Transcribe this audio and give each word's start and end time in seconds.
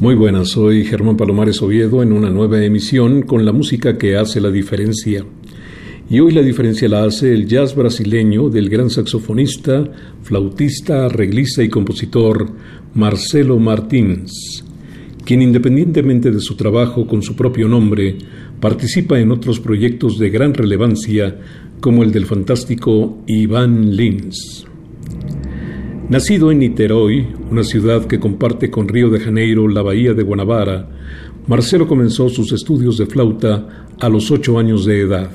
Muy 0.00 0.14
buenas, 0.14 0.50
soy 0.50 0.84
Germán 0.84 1.16
Palomares 1.16 1.60
Oviedo 1.60 2.04
en 2.04 2.12
una 2.12 2.30
nueva 2.30 2.64
emisión 2.64 3.22
con 3.22 3.44
la 3.44 3.50
música 3.50 3.98
que 3.98 4.16
hace 4.16 4.40
la 4.40 4.48
diferencia. 4.48 5.24
Y 6.08 6.20
hoy 6.20 6.30
la 6.30 6.42
diferencia 6.42 6.88
la 6.88 7.02
hace 7.02 7.34
el 7.34 7.48
jazz 7.48 7.74
brasileño 7.74 8.48
del 8.48 8.68
gran 8.68 8.90
saxofonista, 8.90 9.90
flautista, 10.22 11.06
arreglista 11.06 11.64
y 11.64 11.68
compositor 11.68 12.48
Marcelo 12.94 13.58
Martins, 13.58 14.64
quien 15.24 15.42
independientemente 15.42 16.30
de 16.30 16.38
su 16.38 16.54
trabajo 16.54 17.04
con 17.04 17.20
su 17.20 17.34
propio 17.34 17.66
nombre, 17.66 18.18
participa 18.60 19.18
en 19.18 19.32
otros 19.32 19.58
proyectos 19.58 20.16
de 20.16 20.30
gran 20.30 20.54
relevancia 20.54 21.40
como 21.80 22.04
el 22.04 22.12
del 22.12 22.26
fantástico 22.26 23.24
Iván 23.26 23.96
Lins. 23.96 24.64
Nacido 26.08 26.50
en 26.50 26.60
Niterói, 26.60 27.26
una 27.50 27.62
ciudad 27.62 28.06
que 28.06 28.18
comparte 28.18 28.70
con 28.70 28.88
Río 28.88 29.10
de 29.10 29.20
Janeiro 29.20 29.68
la 29.68 29.82
bahía 29.82 30.14
de 30.14 30.22
Guanabara, 30.22 30.88
Marcelo 31.46 31.86
comenzó 31.86 32.30
sus 32.30 32.50
estudios 32.52 32.96
de 32.96 33.04
flauta 33.04 33.86
a 34.00 34.08
los 34.08 34.30
ocho 34.30 34.58
años 34.58 34.86
de 34.86 35.02
edad, 35.02 35.30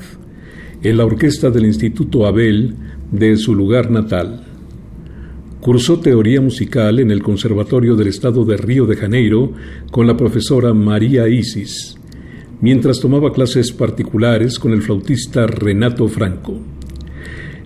en 0.81 0.97
la 0.97 1.05
orquesta 1.05 1.51
del 1.51 1.67
Instituto 1.67 2.25
Abel 2.25 2.73
de 3.11 3.37
su 3.37 3.53
lugar 3.53 3.91
natal. 3.91 4.47
Cursó 5.61 5.99
teoría 5.99 6.41
musical 6.41 6.97
en 6.97 7.11
el 7.11 7.21
Conservatorio 7.21 7.95
del 7.95 8.07
Estado 8.07 8.43
de 8.43 8.57
Río 8.57 8.87
de 8.87 8.95
Janeiro 8.95 9.51
con 9.91 10.07
la 10.07 10.17
profesora 10.17 10.73
María 10.73 11.27
Isis, 11.27 11.99
mientras 12.61 12.99
tomaba 12.99 13.31
clases 13.31 13.71
particulares 13.71 14.57
con 14.57 14.73
el 14.73 14.81
flautista 14.81 15.45
Renato 15.45 16.07
Franco. 16.07 16.72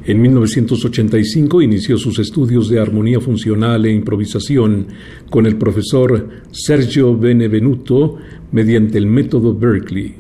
En 0.08 0.22
1985 0.22 1.62
inició 1.62 1.98
sus 1.98 2.18
estudios 2.18 2.70
de 2.70 2.80
armonía 2.80 3.20
funcional 3.20 3.86
e 3.86 3.92
improvisación 3.92 4.88
con 5.30 5.46
el 5.46 5.58
profesor 5.58 6.30
Sergio 6.50 7.18
Benevenuto 7.18 8.16
mediante 8.54 8.98
el 9.00 9.06
método 9.06 9.54
Berkeley. 9.54 10.16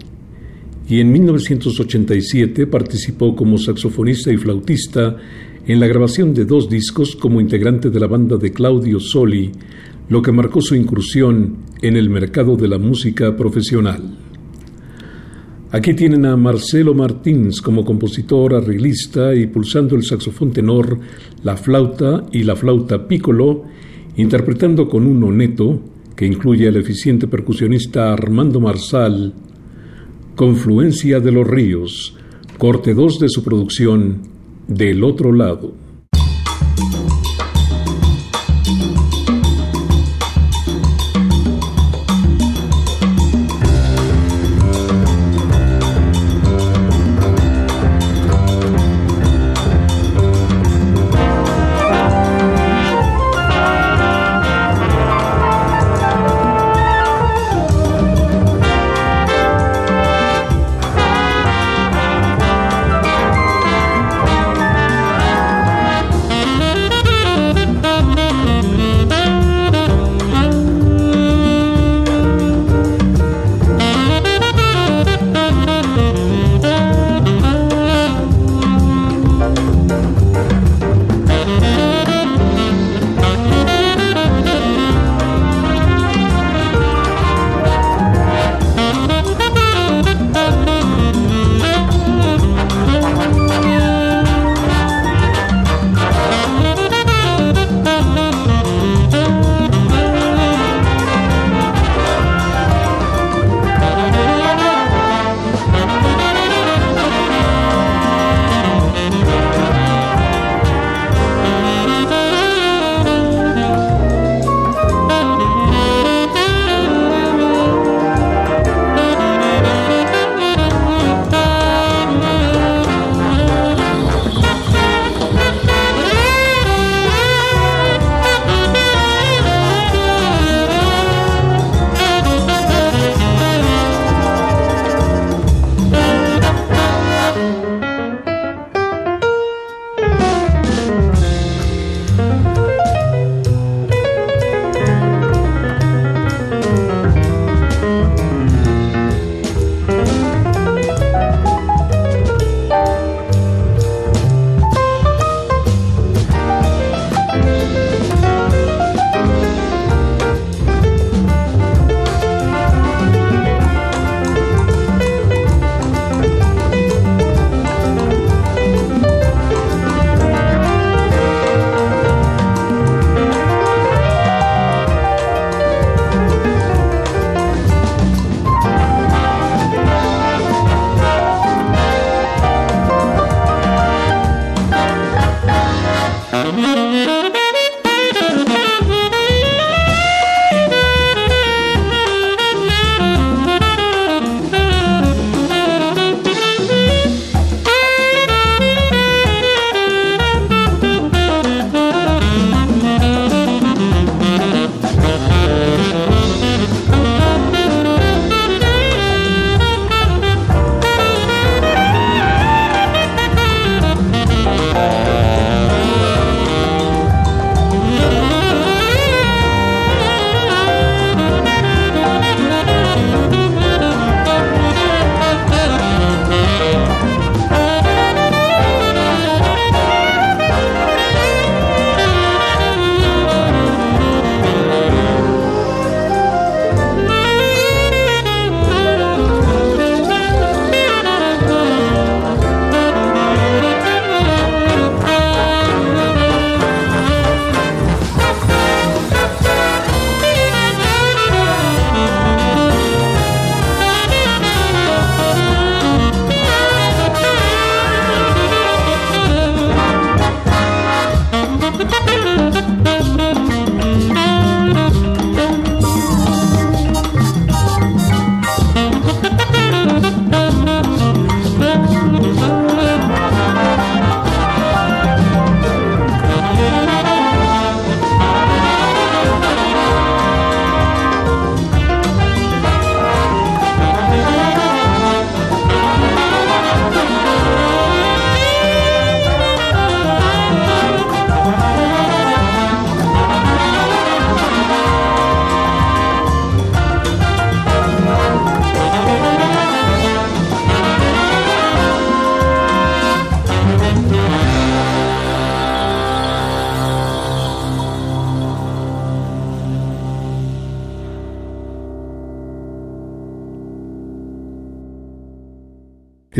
Y 0.89 0.99
en 0.99 1.09
1987 1.13 2.67
participó 2.67 3.33
como 3.33 3.57
saxofonista 3.57 4.29
y 4.29 4.35
flautista 4.35 5.15
en 5.65 5.79
la 5.79 5.87
grabación 5.87 6.33
de 6.33 6.43
dos 6.43 6.69
discos 6.69 7.15
como 7.15 7.39
integrante 7.39 7.89
de 7.89 7.99
la 8.01 8.07
banda 8.07 8.35
de 8.35 8.51
Claudio 8.51 8.99
Soli, 8.99 9.53
lo 10.09 10.21
que 10.21 10.33
marcó 10.33 10.59
su 10.59 10.75
incursión 10.75 11.59
en 11.81 11.95
el 11.95 12.09
mercado 12.09 12.57
de 12.57 12.67
la 12.67 12.77
música 12.77 13.37
profesional. 13.37 14.26
Aquí 15.69 15.93
tienen 15.93 16.25
a 16.25 16.37
Marcelo 16.37 16.93
Martins 16.93 17.61
como 17.61 17.83
compositor, 17.83 18.55
arreglista 18.55 19.35
y 19.35 19.47
pulsando 19.47 19.97
el 19.97 20.03
saxofón 20.03 20.53
tenor, 20.53 20.97
la 21.43 21.57
flauta 21.57 22.25
y 22.31 22.43
la 22.43 22.55
flauta 22.55 23.05
piccolo, 23.05 23.63
interpretando 24.15 24.87
con 24.87 25.05
un 25.05 25.21
oneto 25.25 25.81
que 26.15 26.25
incluye 26.25 26.69
al 26.69 26.77
eficiente 26.77 27.27
percusionista 27.27 28.13
Armando 28.13 28.61
Marsal, 28.61 29.33
Confluencia 30.37 31.19
de 31.19 31.31
los 31.33 31.45
Ríos, 31.45 32.15
corte 32.57 32.93
2 32.93 33.19
de 33.19 33.29
su 33.29 33.43
producción, 33.43 34.21
Del 34.69 35.03
otro 35.03 35.33
lado. 35.33 35.86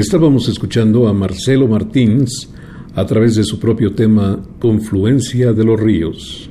Estábamos 0.08 0.48
escuchando 0.48 1.10
a 1.10 1.14
Marcelo 1.14 1.68
Martins 1.68 2.50
a 2.96 3.06
través 3.06 3.36
de 3.36 3.44
su 3.44 3.60
propio 3.60 3.92
tema 3.92 4.42
Confluencia 4.58 5.52
de 5.52 5.66
los 5.66 5.78
Ríos, 5.78 6.50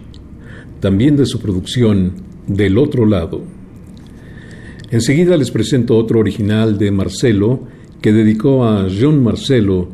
también 0.79 1.17
de 1.17 1.25
su 1.25 1.41
producción 1.41 2.13
Del 2.47 2.77
Otro 2.77 3.07
Lado. 3.07 3.41
Enseguida 4.91 5.39
les 5.39 5.51
presento 5.51 5.97
otro 5.97 6.21
original 6.21 6.77
de 6.77 6.91
Marcelo 6.91 7.61
que 8.03 8.13
dedicó 8.13 8.67
a 8.67 8.89
John 8.91 9.25
Marcelo 9.25 9.89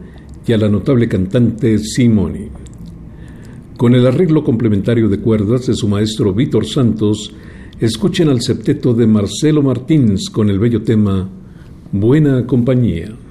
y 0.44 0.52
a 0.52 0.58
la 0.58 0.68
notable 0.68 1.06
cantante 1.06 1.78
Simone. 1.78 2.50
Con 3.76 3.94
el 3.94 4.04
arreglo 4.08 4.42
complementario 4.42 5.08
de 5.08 5.20
cuerdas 5.20 5.68
de 5.68 5.74
su 5.74 5.86
maestro 5.86 6.34
Víctor 6.34 6.66
Santos, 6.66 7.32
escuchen 7.78 8.28
al 8.28 8.42
septeto 8.42 8.92
de 8.92 9.06
Marcelo 9.06 9.62
Martins 9.62 10.30
con 10.30 10.50
el 10.50 10.58
bello 10.58 10.82
tema 10.82 11.28
Buena 11.92 12.44
Compañía. 12.44 13.21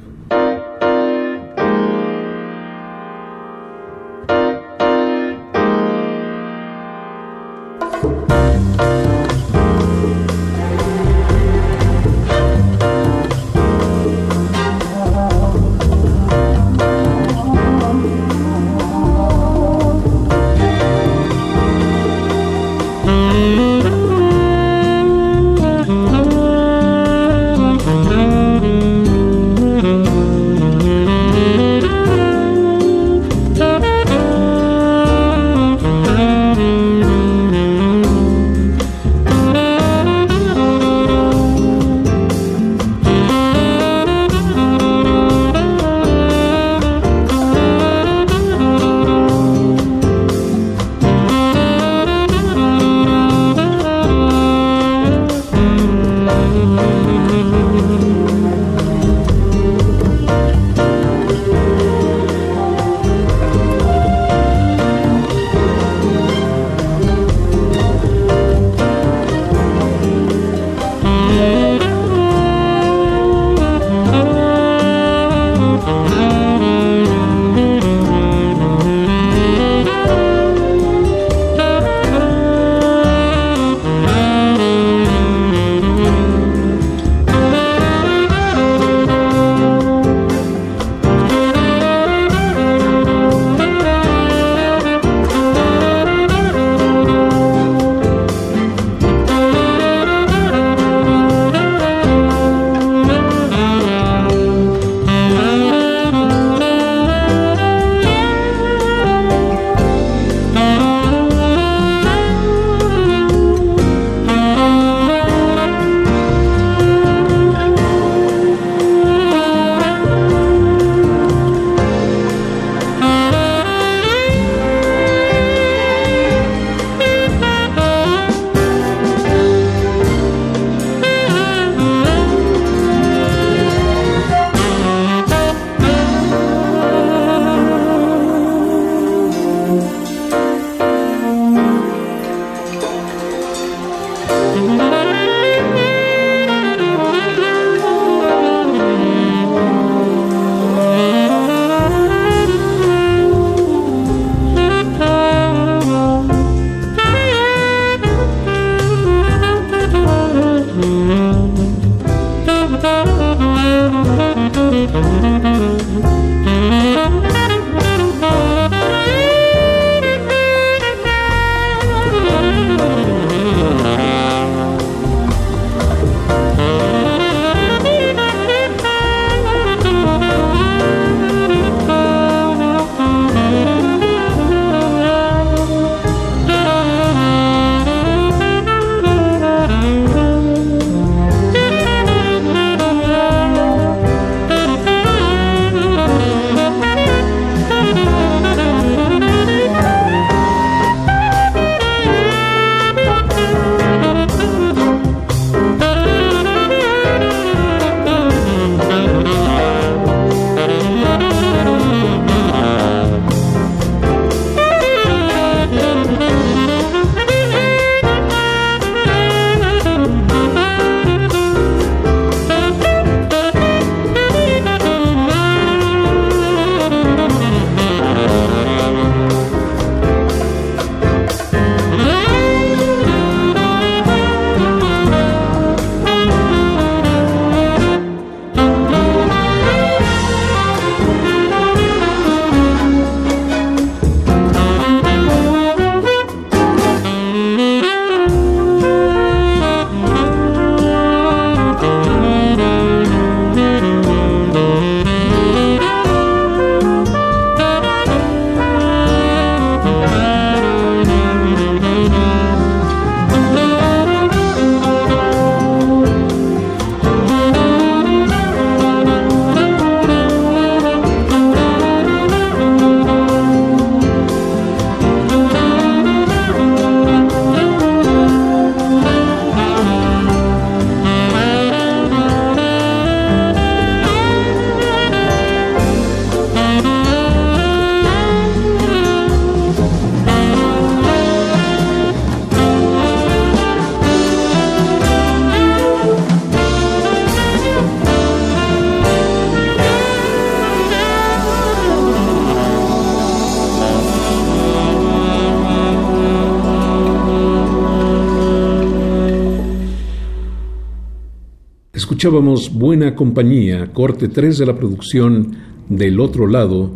Escuchábamos 312.21 312.71
Buena 312.71 313.15
Compañía, 313.15 313.91
corte 313.93 314.27
3 314.27 314.59
de 314.59 314.65
la 314.67 314.75
producción 314.75 315.55
Del 315.89 316.19
Otro 316.19 316.45
Lado, 316.45 316.91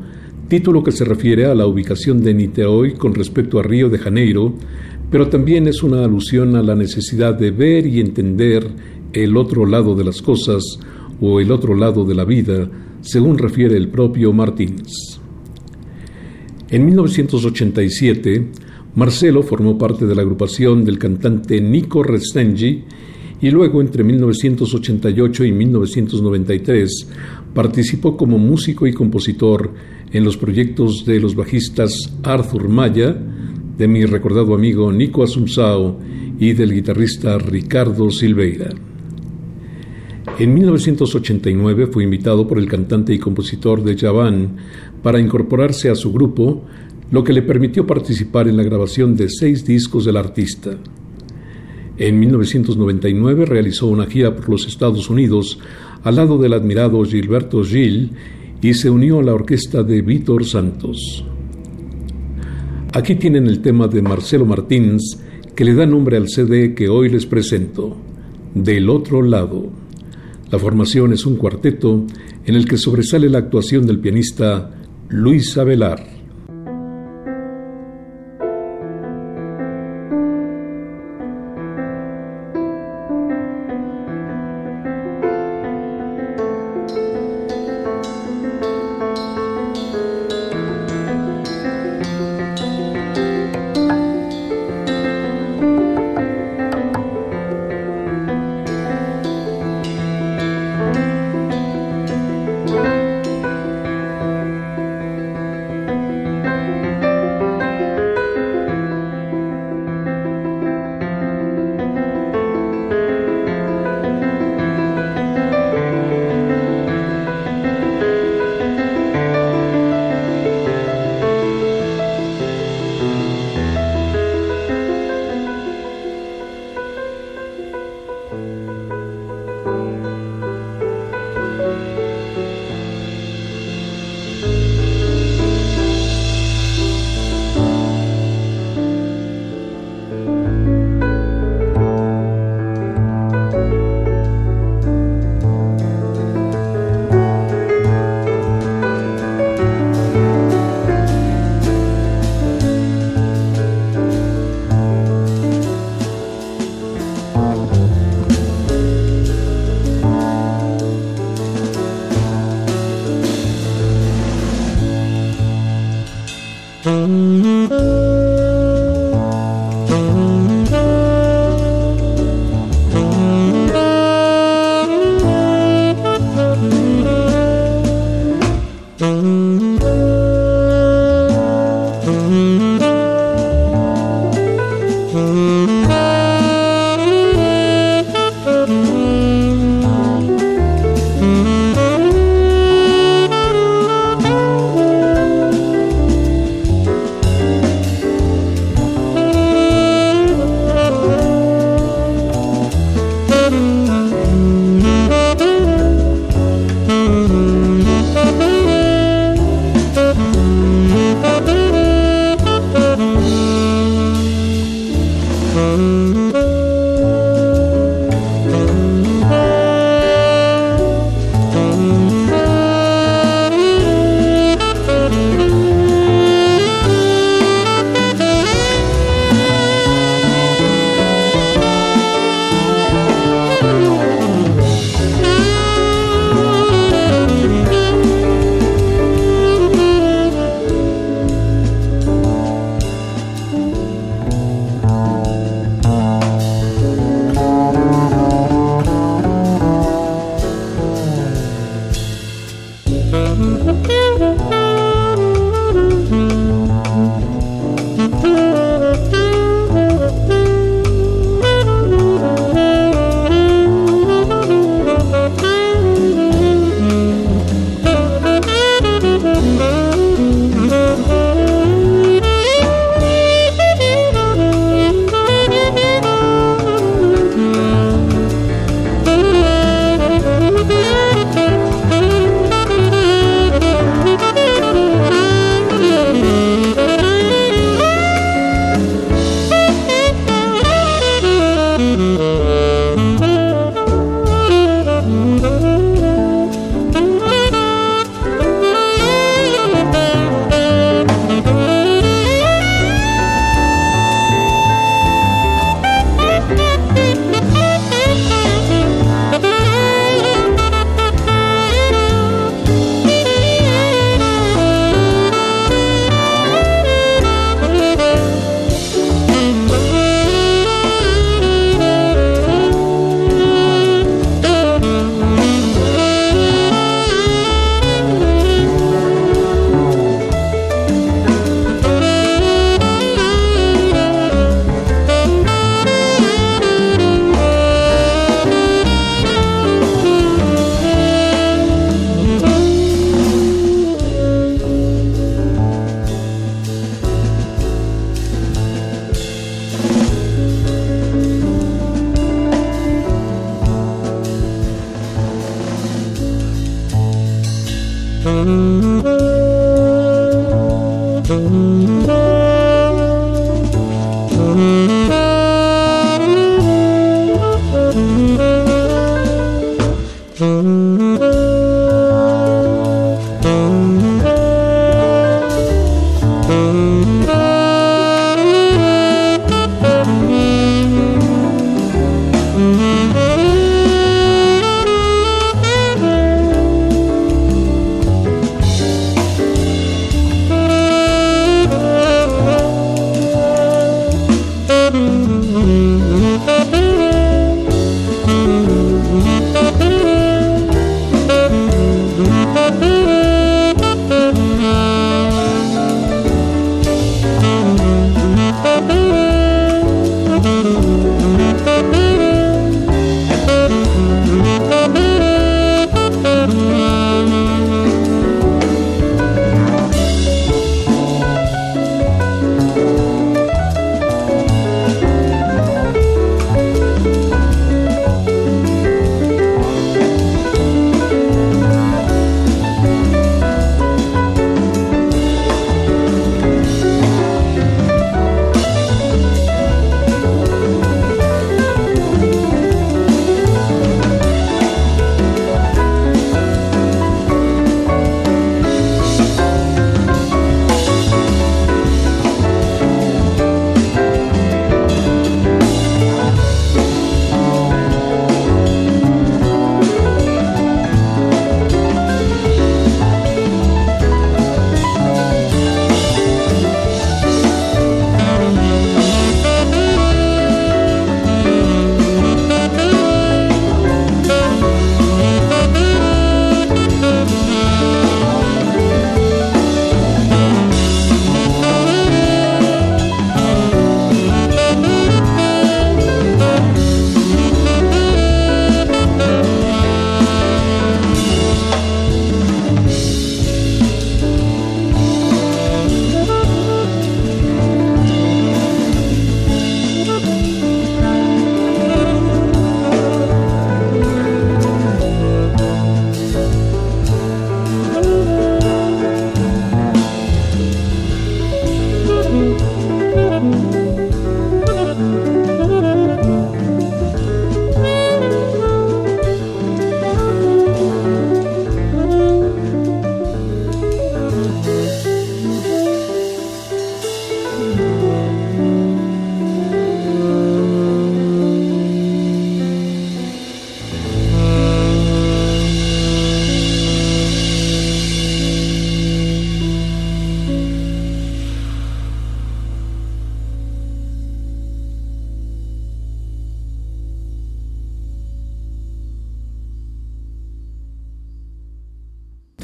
título 0.50 0.84
que 0.84 0.92
se 0.92 1.04
refiere 1.04 1.48
a 1.48 1.56
la 1.56 1.66
ubicación 1.66 2.22
de 2.24 2.36
Niterói 2.36 2.94
con 2.94 3.16
respecto 3.16 3.58
a 3.58 3.64
Río 3.64 3.90
de 3.90 3.98
Janeiro, 3.98 4.54
pero 5.10 5.28
también 5.28 5.68
es 5.68 5.82
una 5.82 6.06
alusión 6.06 6.56
a 6.56 6.62
la 6.62 6.76
necesidad 6.76 7.34
de 7.34 7.50
ver 7.50 7.88
y 7.88 8.02
entender 8.02 8.68
el 9.14 9.36
otro 9.36 9.66
lado 9.66 9.96
de 9.96 10.04
las 10.04 10.22
cosas 10.22 10.62
o 11.20 11.40
el 11.40 11.50
otro 11.52 11.74
lado 11.74 12.06
de 12.06 12.14
la 12.14 12.24
vida, 12.24 12.70
según 13.02 13.40
refiere 13.40 13.76
el 13.78 13.88
propio 13.88 14.32
Martínez. 14.32 14.92
En 16.70 16.86
1987, 16.86 18.48
Marcelo 18.94 19.42
formó 19.42 19.76
parte 19.80 20.06
de 20.06 20.14
la 20.14 20.22
agrupación 20.22 20.86
del 20.86 21.00
cantante 21.00 21.60
Nico 21.62 22.04
Restengi 22.04 22.84
y 23.42 23.52
luego 23.52 23.82
entre 23.82 24.04
1988 24.04 25.46
y 25.46 25.52
1993 25.52 27.08
participó 27.54 28.18
como 28.18 28.38
músico 28.38 28.88
y 28.88 28.94
compositor 28.94 29.74
en 30.12 30.24
los 30.24 30.38
proyectos 30.38 31.06
de 31.06 31.20
los 31.20 31.36
bajistas 31.36 32.14
Arthur 32.24 32.70
Maya, 32.70 33.16
de 33.78 33.88
mi 33.88 34.06
recordado 34.06 34.54
amigo 34.54 34.92
Nico 34.92 35.24
Asumzao 35.24 36.00
y 36.40 36.54
del 36.54 36.74
guitarrista 36.74 37.38
Ricardo 37.38 38.10
Silveira. 38.10 38.70
En 40.38 40.54
1989 40.54 41.88
fue 41.88 42.04
invitado 42.04 42.48
por 42.48 42.58
el 42.58 42.68
cantante 42.68 43.14
y 43.14 43.20
compositor 43.20 43.84
de 43.84 43.98
Javan 43.98 44.58
para 45.02 45.20
incorporarse 45.20 45.90
a 45.90 45.96
su 45.96 46.12
grupo, 46.12 46.66
lo 47.12 47.24
que 47.24 47.32
le 47.32 47.42
permitió 47.42 47.86
participar 47.86 48.48
en 48.48 48.58
la 48.58 48.64
grabación 48.64 49.16
de 49.16 49.30
seis 49.30 49.66
discos 49.66 50.04
del 50.06 50.18
artista. 50.18 50.78
En 51.98 52.20
1999 52.20 53.46
realizó 53.46 53.88
una 53.88 54.06
gira 54.06 54.36
por 54.36 54.50
los 54.50 54.68
Estados 54.68 55.10
Unidos 55.10 55.60
al 56.04 56.18
lado 56.18 56.38
del 56.38 56.54
admirado 56.54 57.04
Gilberto 57.04 57.64
Gil 57.64 58.12
y 58.62 58.74
se 58.74 58.90
unió 58.90 59.20
a 59.20 59.24
la 59.24 59.34
orquesta 59.34 59.84
de 59.84 60.02
Víctor 60.02 60.46
Santos. 60.46 61.24
Aquí 62.94 63.16
tienen 63.16 63.48
el 63.48 63.62
tema 63.62 63.88
de 63.88 64.02
Marcelo 64.02 64.46
Martínez 64.46 65.02
que 65.56 65.64
le 65.64 65.74
da 65.74 65.86
nombre 65.86 66.18
al 66.18 66.28
CD 66.28 66.74
que 66.74 66.90
hoy 66.90 67.10
les 67.10 67.26
presento, 67.26 67.96
Del 68.54 68.90
otro 68.90 69.22
lado. 69.22 69.70
La 70.50 70.60
formación 70.60 71.12
es 71.12 71.26
un 71.26 71.36
cuarteto 71.36 72.06
en 72.46 72.56
el 72.56 72.66
que 72.68 72.78
sobresale 72.78 73.30
la 73.30 73.40
actuación 73.40 73.86
del 73.86 74.00
pianista 74.00 74.72
Luis 75.10 75.58
Avelar. 75.58 76.15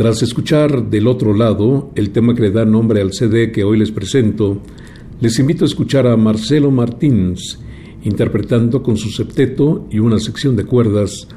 Tras 0.01 0.23
escuchar 0.23 0.89
del 0.89 1.05
otro 1.05 1.31
lado 1.31 1.91
el 1.93 2.09
tema 2.09 2.33
que 2.33 2.41
le 2.41 2.49
da 2.49 2.65
nombre 2.65 3.01
al 3.01 3.13
CD 3.13 3.51
que 3.51 3.63
hoy 3.63 3.77
les 3.77 3.91
presento, 3.91 4.59
les 5.19 5.37
invito 5.37 5.63
a 5.63 5.67
escuchar 5.67 6.07
a 6.07 6.17
Marcelo 6.17 6.71
Martins 6.71 7.59
interpretando 8.01 8.81
con 8.81 8.97
su 8.97 9.11
septeto 9.11 9.87
y 9.91 9.99
una 9.99 10.17
sección 10.17 10.55
de 10.55 10.65
cuerdas 10.65 11.27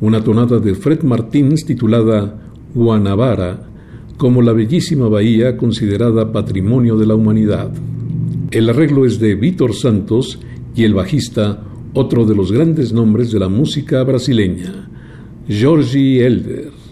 una 0.00 0.24
tonada 0.24 0.58
de 0.58 0.74
Fred 0.74 1.02
Martins 1.02 1.66
titulada 1.66 2.40
Guanabara, 2.74 3.68
como 4.16 4.40
la 4.40 4.54
bellísima 4.54 5.06
bahía 5.06 5.58
considerada 5.58 6.32
patrimonio 6.32 6.96
de 6.96 7.04
la 7.04 7.16
humanidad. 7.16 7.74
El 8.50 8.70
arreglo 8.70 9.04
es 9.04 9.20
de 9.20 9.34
Víctor 9.34 9.74
Santos 9.74 10.38
y 10.74 10.84
el 10.84 10.94
bajista, 10.94 11.62
otro 11.92 12.24
de 12.24 12.34
los 12.34 12.50
grandes 12.50 12.90
nombres 12.90 13.30
de 13.32 13.40
la 13.40 13.50
música 13.50 14.02
brasileña, 14.02 14.88
Georgie 15.46 16.24
Elder. 16.24 16.83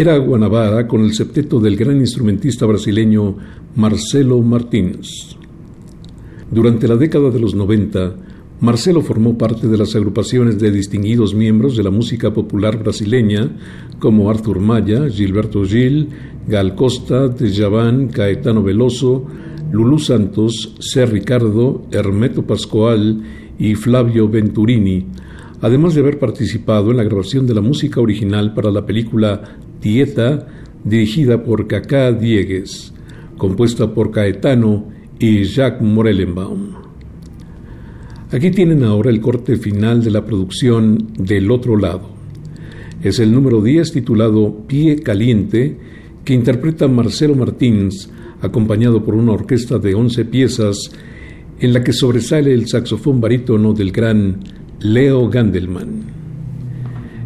Era 0.00 0.16
Guanabara 0.16 0.86
con 0.86 1.02
el 1.02 1.12
septeto 1.12 1.60
del 1.60 1.76
gran 1.76 1.98
instrumentista 1.98 2.64
brasileño 2.64 3.36
Marcelo 3.76 4.40
Martins. 4.40 5.36
Durante 6.50 6.88
la 6.88 6.96
década 6.96 7.28
de 7.28 7.38
los 7.38 7.54
90, 7.54 8.14
Marcelo 8.60 9.02
formó 9.02 9.36
parte 9.36 9.68
de 9.68 9.76
las 9.76 9.94
agrupaciones 9.94 10.58
de 10.58 10.70
distinguidos 10.70 11.34
miembros 11.34 11.76
de 11.76 11.82
la 11.82 11.90
música 11.90 12.32
popular 12.32 12.78
brasileña 12.78 13.50
como 13.98 14.30
Arthur 14.30 14.58
Maya, 14.58 15.06
Gilberto 15.10 15.64
Gil, 15.66 16.08
Gal 16.48 16.74
Costa, 16.74 17.28
Djavan, 17.28 18.08
Caetano 18.08 18.62
Veloso, 18.62 19.26
Lulú 19.70 19.98
Santos, 19.98 20.76
Ser 20.78 21.12
Ricardo, 21.12 21.86
Hermeto 21.90 22.46
Pascual 22.46 23.22
y 23.58 23.74
Flavio 23.74 24.30
Venturini, 24.30 25.04
además 25.60 25.94
de 25.94 26.00
haber 26.00 26.18
participado 26.18 26.90
en 26.90 26.96
la 26.96 27.04
grabación 27.04 27.46
de 27.46 27.52
la 27.52 27.60
música 27.60 28.00
original 28.00 28.54
para 28.54 28.70
la 28.70 28.86
película 28.86 29.42
Dieta, 29.80 30.46
dirigida 30.84 31.42
por 31.42 31.66
Cacá 31.66 32.12
Diegues, 32.12 32.92
compuesta 33.36 33.94
por 33.94 34.10
Caetano 34.10 34.88
y 35.18 35.44
Jacques 35.44 35.82
Morellenbaum. 35.82 36.74
Aquí 38.32 38.50
tienen 38.50 38.84
ahora 38.84 39.10
el 39.10 39.20
corte 39.20 39.56
final 39.56 40.04
de 40.04 40.10
la 40.10 40.24
producción 40.24 41.08
Del 41.18 41.50
otro 41.50 41.76
lado. 41.76 42.10
Es 43.02 43.18
el 43.18 43.32
número 43.32 43.60
10 43.62 43.92
titulado 43.92 44.66
Pie 44.66 45.02
Caliente 45.02 45.78
que 46.24 46.34
interpreta 46.34 46.86
Marcelo 46.86 47.34
Martins 47.34 48.10
acompañado 48.40 49.04
por 49.04 49.14
una 49.14 49.32
orquesta 49.32 49.78
de 49.78 49.94
11 49.94 50.24
piezas 50.26 50.92
en 51.58 51.72
la 51.72 51.82
que 51.82 51.92
sobresale 51.92 52.54
el 52.54 52.68
saxofón 52.68 53.20
barítono 53.20 53.72
del 53.72 53.90
gran 53.90 54.40
Leo 54.80 55.28
Gandelman. 55.28 56.04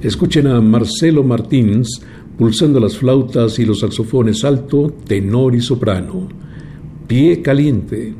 Escuchen 0.02 0.46
a 0.46 0.60
Marcelo 0.60 1.22
Martins 1.22 2.02
pulsando 2.38 2.80
las 2.80 2.96
flautas 2.96 3.58
y 3.58 3.64
los 3.64 3.80
saxofones 3.80 4.44
alto, 4.44 4.92
tenor 5.06 5.54
y 5.54 5.60
soprano. 5.60 6.28
Pie 7.06 7.42
caliente. 7.42 8.14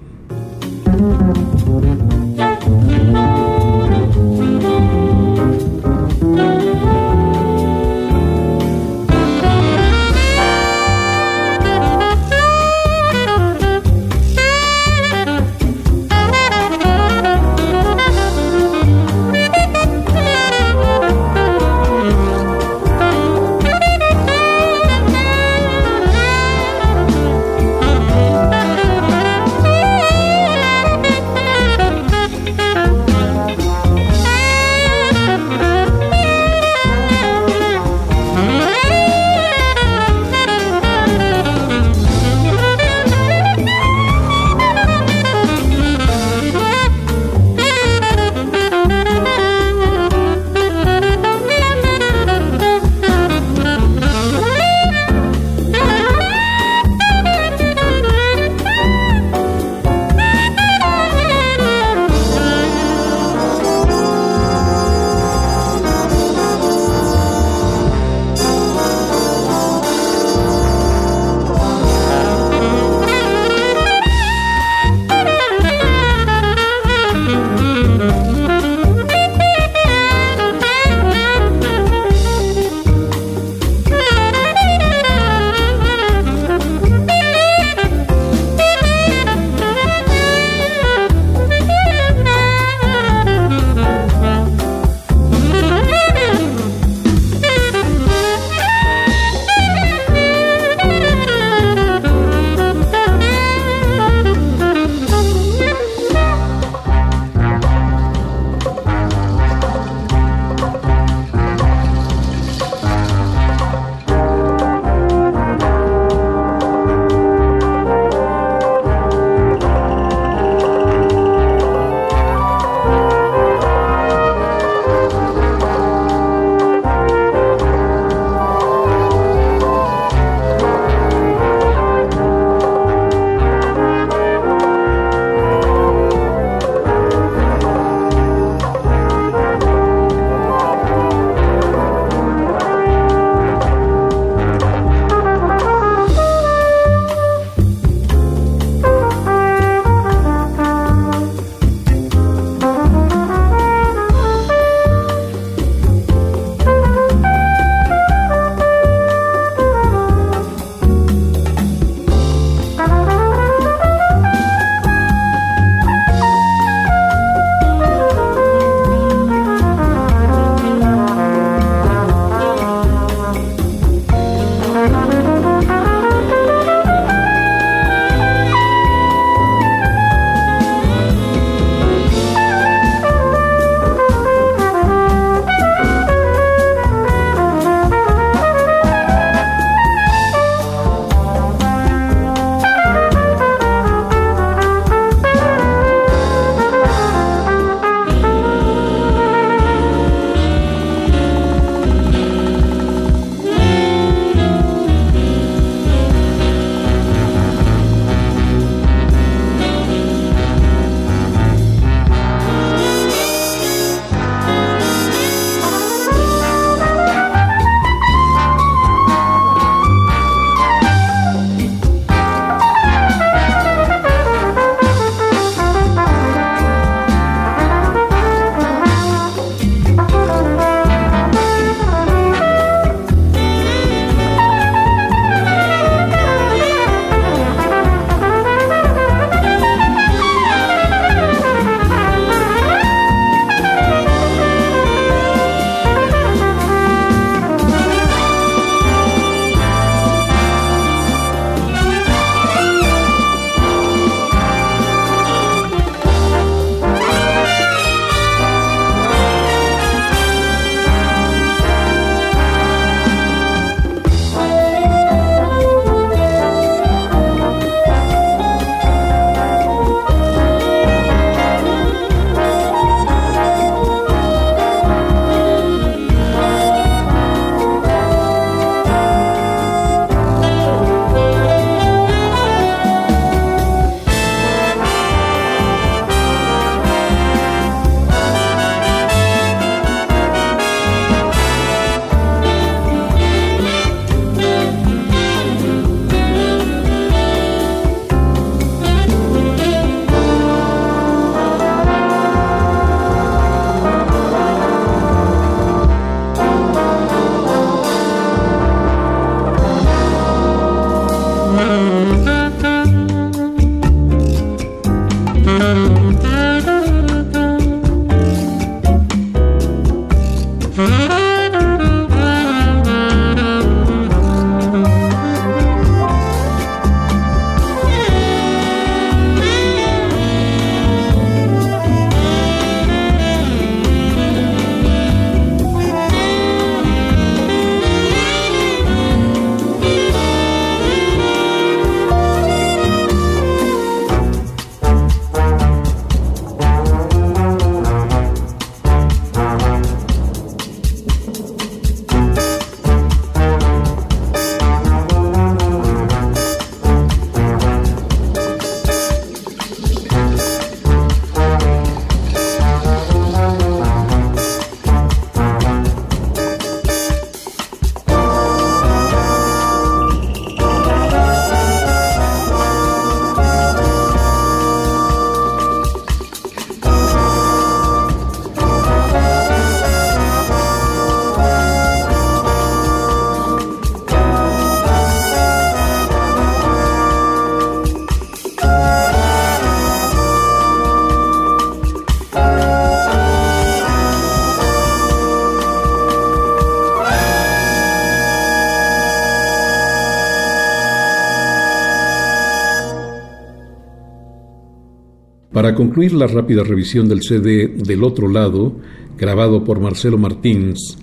Para 405.75 405.87
concluir 405.89 406.13
la 406.13 406.29
rápida 406.29 406.63
revisión 406.63 407.09
del 407.09 407.25
CD 407.25 407.67
Del 407.67 408.05
otro 408.05 408.29
lado, 408.29 408.77
grabado 409.19 409.65
por 409.65 409.81
Marcelo 409.81 410.17
Martins, 410.17 410.97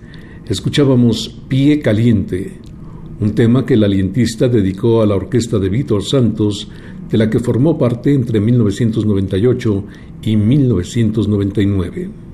escuchábamos 0.48 1.28
Pie 1.50 1.82
Caliente, 1.82 2.54
un 3.20 3.36
tema 3.36 3.66
que 3.66 3.74
el 3.74 3.84
alientista 3.84 4.48
dedicó 4.48 5.02
a 5.02 5.06
la 5.06 5.18
orquesta 5.18 5.60
de 5.60 5.68
Víctor 5.68 6.06
Santos, 6.06 6.70
de 7.10 7.18
la 7.18 7.30
que 7.30 7.42
formó 7.42 7.78
parte 7.78 8.14
entre 8.14 8.40
1998 8.40 9.84
y 10.22 10.38
1999. 10.38 12.31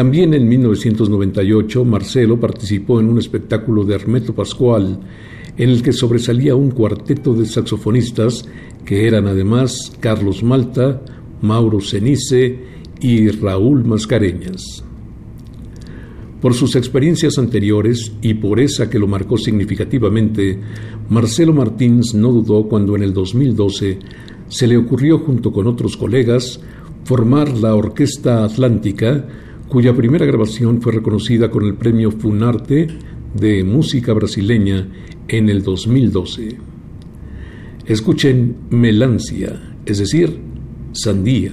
También 0.00 0.32
en 0.32 0.48
1998 0.48 1.84
Marcelo 1.84 2.40
participó 2.40 3.00
en 3.00 3.10
un 3.10 3.18
espectáculo 3.18 3.84
de 3.84 3.96
Hermeto 3.96 4.34
Pascual 4.34 4.98
en 5.58 5.68
el 5.68 5.82
que 5.82 5.92
sobresalía 5.92 6.56
un 6.56 6.70
cuarteto 6.70 7.34
de 7.34 7.44
saxofonistas 7.44 8.46
que 8.86 9.06
eran 9.06 9.26
además 9.26 9.92
Carlos 10.00 10.42
Malta, 10.42 11.02
Mauro 11.42 11.82
Cenice 11.82 12.60
y 12.98 13.28
Raúl 13.28 13.84
Mascareñas. 13.84 14.82
Por 16.40 16.54
sus 16.54 16.76
experiencias 16.76 17.36
anteriores 17.36 18.10
y 18.22 18.32
por 18.32 18.58
esa 18.58 18.88
que 18.88 18.98
lo 18.98 19.06
marcó 19.06 19.36
significativamente, 19.36 20.58
Marcelo 21.10 21.52
Martins 21.52 22.14
no 22.14 22.32
dudó 22.32 22.66
cuando 22.70 22.96
en 22.96 23.02
el 23.02 23.12
2012 23.12 23.98
se 24.48 24.66
le 24.66 24.78
ocurrió 24.78 25.18
junto 25.18 25.52
con 25.52 25.66
otros 25.66 25.98
colegas 25.98 26.58
formar 27.04 27.54
la 27.58 27.74
Orquesta 27.74 28.44
Atlántica, 28.44 29.26
cuya 29.70 29.94
primera 29.94 30.26
grabación 30.26 30.82
fue 30.82 30.92
reconocida 30.92 31.48
con 31.48 31.64
el 31.64 31.74
premio 31.74 32.10
Funarte 32.10 32.88
de 33.34 33.62
Música 33.62 34.12
Brasileña 34.12 34.88
en 35.28 35.48
el 35.48 35.62
2012. 35.62 36.58
Escuchen 37.86 38.56
Melancia, 38.70 39.76
es 39.86 39.98
decir, 39.98 40.40
sandía. 40.92 41.52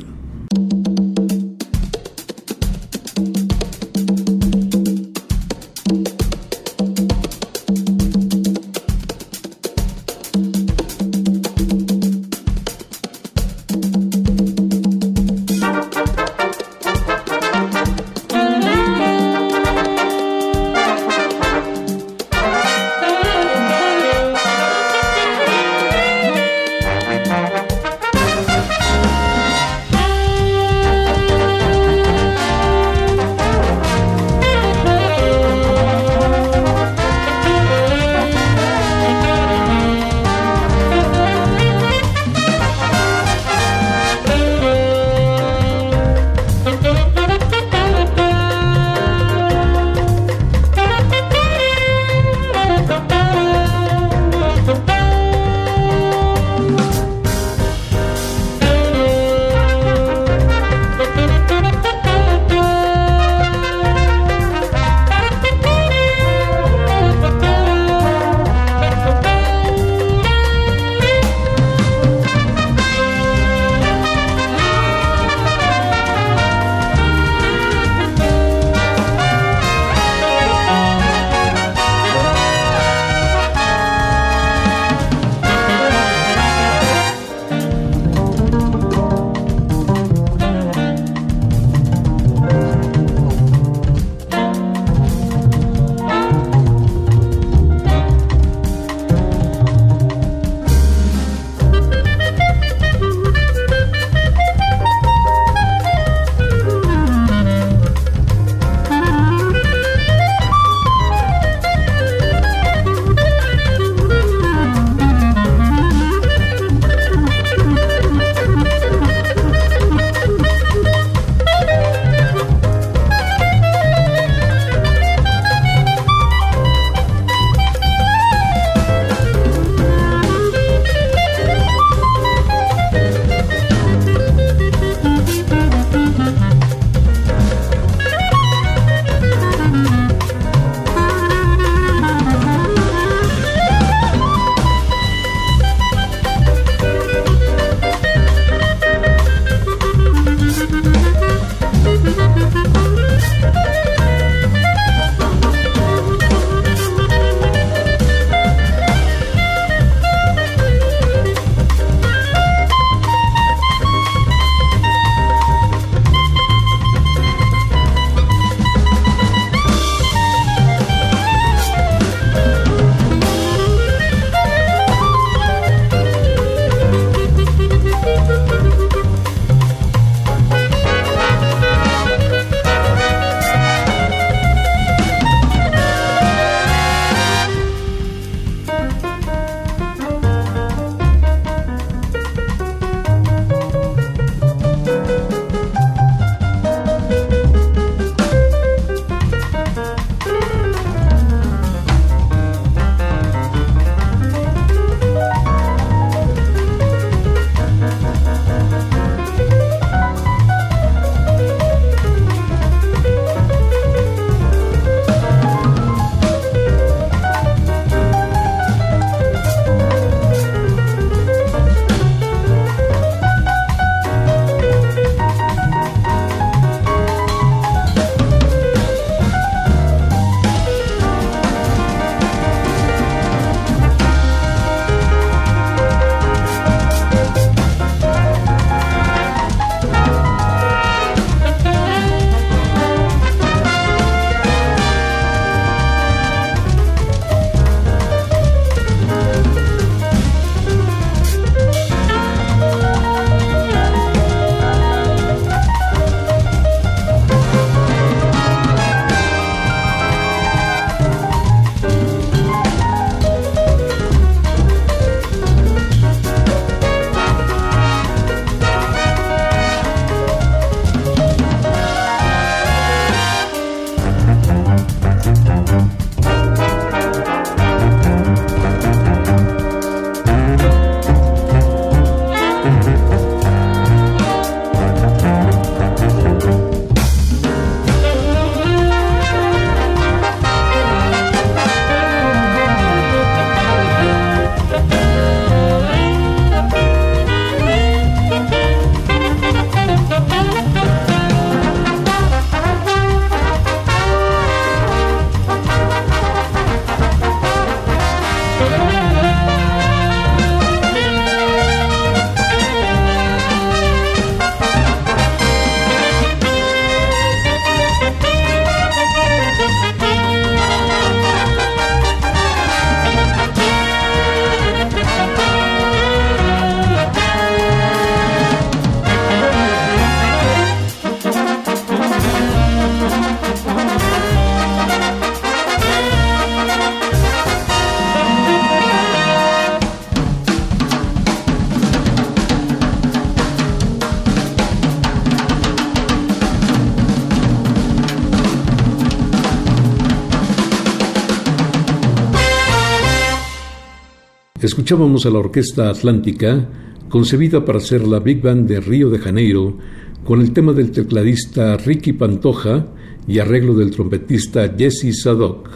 Escuchábamos 354.67 355.25
a 355.25 355.29
la 355.29 355.39
Orquesta 355.39 355.89
Atlántica, 355.89 356.67
concebida 357.07 357.63
para 357.63 357.79
ser 357.79 358.05
la 358.05 358.19
Big 358.19 358.41
Band 358.41 358.67
de 358.67 358.81
Río 358.81 359.09
de 359.09 359.17
Janeiro, 359.17 359.77
con 360.25 360.41
el 360.41 360.51
tema 360.51 360.73
del 360.73 360.91
tecladista 360.91 361.77
Ricky 361.77 362.11
Pantoja 362.11 362.85
y 363.29 363.39
arreglo 363.39 363.75
del 363.75 363.91
trompetista 363.91 364.75
Jesse 364.77 365.21
Sadok. 365.23 365.69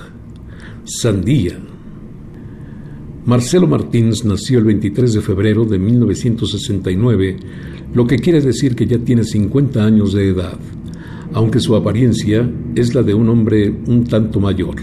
Sandía. 0.84 1.58
Marcelo 3.26 3.66
Martins 3.66 4.26
nació 4.26 4.60
el 4.60 4.66
23 4.66 5.14
de 5.14 5.22
febrero 5.22 5.64
de 5.64 5.80
1969, 5.80 7.38
lo 7.94 8.06
que 8.06 8.20
quiere 8.20 8.42
decir 8.42 8.76
que 8.76 8.88
ya 8.88 9.00
tiene 9.00 9.24
50 9.24 9.86
años 9.86 10.12
de 10.12 10.28
edad, 10.28 10.60
aunque 11.32 11.62
su 11.62 11.78
apariencia 11.78 12.52
es 12.76 12.94
la 12.94 13.04
de 13.04 13.14
un 13.14 13.30
hombre 13.30 13.74
un 13.88 14.04
tanto 14.04 14.42
mayor. 14.42 14.76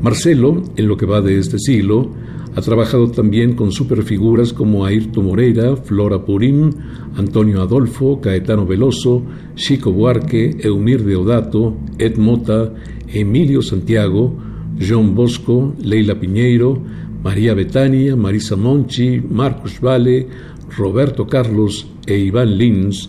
Marcelo, 0.00 0.62
en 0.76 0.86
lo 0.86 0.96
que 0.96 1.06
va 1.06 1.20
de 1.20 1.40
este 1.40 1.58
siglo, 1.58 2.22
ha 2.54 2.60
trabajado 2.60 3.10
también 3.10 3.54
con 3.54 3.72
superfiguras 3.72 4.52
como 4.52 4.84
Ayrton 4.84 5.24
Moreira, 5.24 5.76
Flora 5.76 6.24
Purim, 6.24 6.70
Antonio 7.16 7.62
Adolfo, 7.62 8.20
Caetano 8.20 8.66
Veloso, 8.66 9.22
Chico 9.54 9.90
Buarque, 9.90 10.56
Eumir 10.60 11.02
Deodato, 11.02 11.76
Ed 11.98 12.16
Mota, 12.18 12.74
Emilio 13.08 13.62
Santiago, 13.62 14.36
John 14.78 15.14
Bosco, 15.14 15.74
Leila 15.78 16.18
Piñeiro, 16.18 16.82
María 17.22 17.54
Betania, 17.54 18.16
Marisa 18.16 18.56
Monchi, 18.56 19.20
Marcos 19.20 19.80
Vale, 19.80 20.26
Roberto 20.76 21.26
Carlos 21.26 21.86
e 22.06 22.18
Iván 22.18 22.58
Lins, 22.58 23.08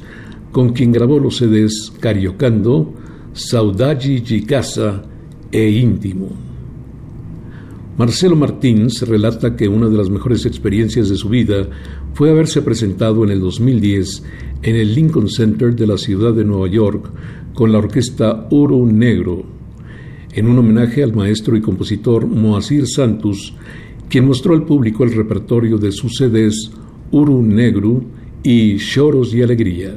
con 0.52 0.70
quien 0.70 0.91
grabó 0.91 1.20
los 1.20 1.38
CDs 1.38 1.91
Cariocando, 2.00 2.94
Saudade 3.34 4.22
de 4.22 4.46
Casa 4.46 5.04
e 5.52 5.70
Íntimo. 5.70 6.53
Marcelo 7.96 8.36
Martins 8.36 9.08
relata 9.08 9.56
que 9.56 9.68
una 9.68 9.88
de 9.88 9.98
las 9.98 10.10
mejores 10.10 10.48
experiencias 10.48 11.10
de 11.10 11.16
su 11.16 11.30
vida 11.30 11.68
fue 12.16 12.32
haberse 12.32 12.64
presentado 12.64 13.24
en 13.24 13.30
el 13.30 13.39
2010 13.39 14.24
en 14.64 14.76
el 14.76 14.96
Lincoln 14.96 15.30
Center 15.30 15.76
de 15.76 15.86
la 15.86 15.98
ciudad 16.00 16.34
de 16.34 16.44
Nueva 16.44 16.68
York 16.68 17.12
con 17.54 17.72
la 17.72 17.78
orquesta 17.78 18.48
Oro 18.50 18.84
Negro, 18.88 19.44
en 20.34 20.48
un 20.48 20.58
homenaje 20.58 21.04
al 21.04 21.14
maestro 21.14 21.56
y 21.56 21.62
compositor 21.62 22.26
Moacir 22.26 22.88
Santos, 22.88 23.54
quien 24.10 24.26
mostró 24.26 24.56
al 24.56 24.66
público 24.66 25.04
el 25.04 25.14
repertorio 25.14 25.78
de 25.78 25.91
sus 25.91 26.16
CDs 26.18 26.72
Uru 27.12 27.44
Negro 27.44 28.02
y 28.41 28.78
Choros 28.78 29.36
y 29.36 29.44
Alegría. 29.44 29.96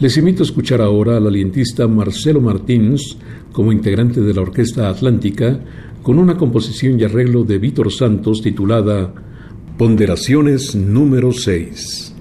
Les 0.00 0.16
invito 0.16 0.42
a 0.42 0.46
escuchar 0.46 0.80
ahora 0.80 1.18
al 1.18 1.26
alientista 1.26 1.86
Marcelo 1.86 2.40
Martins 2.40 3.18
como 3.52 3.72
integrante 3.72 4.22
de 4.22 4.34
la 4.34 4.40
Orquesta 4.40 4.88
Atlántica 4.88 5.60
con 6.04 6.18
una 6.18 6.36
composición 6.36 7.00
y 7.00 7.04
arreglo 7.04 7.44
de 7.44 7.58
Víctor 7.58 7.90
Santos 7.90 8.42
titulada 8.42 9.12
Ponderaciones 9.78 10.76
número 10.76 11.32
6. 11.32 12.13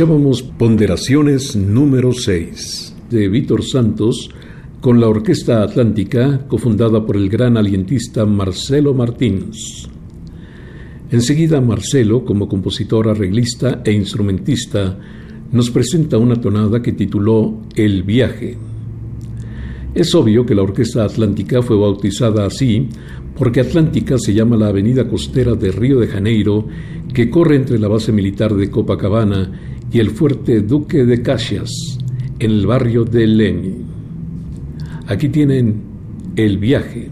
Escuchábamos 0.00 0.42
Ponderaciones 0.42 1.56
número 1.56 2.14
6 2.14 2.96
de 3.10 3.28
Víctor 3.28 3.62
Santos 3.62 4.30
con 4.80 4.98
la 4.98 5.10
Orquesta 5.10 5.62
Atlántica, 5.62 6.46
cofundada 6.48 7.04
por 7.04 7.18
el 7.18 7.28
gran 7.28 7.58
alientista 7.58 8.24
Marcelo 8.24 8.94
Martínez. 8.94 9.90
Enseguida 11.10 11.60
Marcelo, 11.60 12.24
como 12.24 12.48
compositor, 12.48 13.10
arreglista 13.10 13.82
e 13.84 13.92
instrumentista, 13.92 14.98
nos 15.52 15.70
presenta 15.70 16.16
una 16.16 16.36
tonada 16.36 16.80
que 16.80 16.92
tituló 16.92 17.60
El 17.76 18.02
viaje. 18.02 18.56
Es 19.94 20.14
obvio 20.14 20.46
que 20.46 20.54
la 20.54 20.62
Orquesta 20.62 21.04
Atlántica 21.04 21.60
fue 21.60 21.76
bautizada 21.76 22.46
así 22.46 22.88
porque 23.36 23.60
Atlántica 23.60 24.16
se 24.18 24.32
llama 24.32 24.56
la 24.56 24.68
avenida 24.68 25.06
costera 25.06 25.54
de 25.56 25.70
Río 25.72 26.00
de 26.00 26.06
Janeiro 26.06 26.66
que 27.12 27.28
corre 27.28 27.56
entre 27.56 27.78
la 27.78 27.88
base 27.88 28.12
militar 28.12 28.54
de 28.54 28.70
Copacabana 28.70 29.50
y 29.92 29.98
el 29.98 30.10
fuerte 30.10 30.60
Duque 30.60 31.04
de 31.04 31.22
Caxias, 31.22 31.70
en 32.38 32.50
el 32.50 32.66
barrio 32.66 33.04
de 33.04 33.26
Leni. 33.26 33.74
Aquí 35.08 35.28
tienen 35.28 35.82
El 36.36 36.58
viaje. 36.58 37.10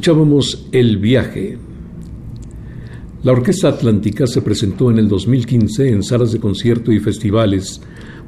Escuchábamos 0.00 0.66
El 0.72 0.96
viaje. 0.96 1.58
La 3.22 3.32
Orquesta 3.32 3.68
Atlántica 3.68 4.26
se 4.26 4.40
presentó 4.40 4.90
en 4.90 4.98
el 4.98 5.08
2015 5.08 5.90
en 5.90 6.02
salas 6.02 6.32
de 6.32 6.40
concierto 6.40 6.90
y 6.90 7.00
festivales 7.00 7.82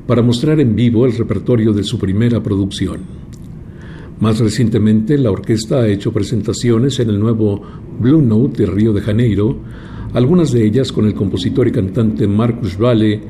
para 0.07 0.20
mostrar 0.20 0.61
en 0.61 0.77
vivo 0.77 1.07
el 1.07 1.16
repertorio 1.16 1.73
de 1.73 1.83
su 1.83 1.99
primera 1.99 2.43
producción. 2.43 3.01
Más 4.20 4.39
recientemente, 4.39 5.16
la 5.16 5.31
orquesta 5.31 5.77
ha 5.77 5.89
hecho 5.89 6.12
presentaciones 6.12 7.01
en 7.01 7.09
el 7.09 7.18
nuevo 7.18 7.62
Blue 7.99 8.20
Note 8.20 8.66
de 8.66 8.70
Río 8.70 8.93
de 8.93 9.01
Janeiro, 9.01 9.57
algunas 10.12 10.53
de 10.53 10.66
ellas 10.66 10.93
con 10.93 11.07
el 11.07 11.14
compositor 11.14 11.68
y 11.68 11.73
cantante 11.73 12.29
Marcus 12.29 12.77
Valle 12.77 13.23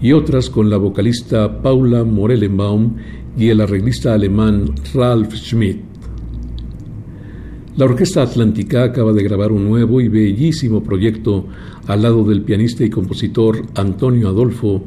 y 0.00 0.12
otras 0.12 0.48
con 0.48 0.70
la 0.70 0.76
vocalista 0.76 1.60
Paula 1.62 2.04
Morellenbaum 2.04 2.94
y 3.36 3.48
el 3.48 3.60
arreglista 3.60 4.14
alemán 4.14 4.72
Ralf 4.94 5.34
Schmidt. 5.34 5.87
La 7.78 7.84
Orquesta 7.84 8.22
Atlántica 8.22 8.82
acaba 8.82 9.12
de 9.12 9.22
grabar 9.22 9.52
un 9.52 9.64
nuevo 9.68 10.00
y 10.00 10.08
bellísimo 10.08 10.82
proyecto 10.82 11.46
al 11.86 12.02
lado 12.02 12.24
del 12.24 12.42
pianista 12.42 12.84
y 12.84 12.90
compositor 12.90 13.66
Antonio 13.76 14.26
Adolfo, 14.26 14.82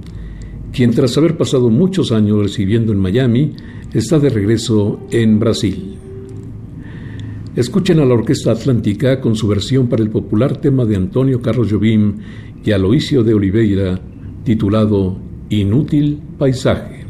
quien 0.74 0.92
tras 0.92 1.18
haber 1.18 1.38
pasado 1.38 1.70
muchos 1.70 2.12
años 2.12 2.44
recibiendo 2.44 2.92
en 2.92 3.00
Miami, 3.00 3.54
está 3.94 4.20
de 4.20 4.30
regreso 4.30 5.00
en 5.10 5.40
Brasil. 5.40 5.96
Escuchen 7.56 8.02
a 8.02 8.06
la 8.06 8.14
Orquesta 8.14 8.52
Atlántica 8.52 9.22
con 9.22 9.38
su 9.38 9.48
versión 9.48 9.88
para 9.88 10.04
el 10.04 10.10
popular 10.10 10.58
tema 10.58 10.84
de 10.84 10.98
Antonio 10.98 11.42
Carlos 11.42 11.72
Jobim 11.72 12.18
y 12.62 12.72
Aloisio 12.72 13.24
de 13.24 13.34
Oliveira, 13.34 14.02
titulado 14.44 15.18
Inútil 15.48 16.20
Paisaje. 16.38 17.01